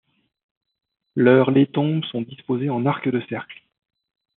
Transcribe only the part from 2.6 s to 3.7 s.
en arc de cercle.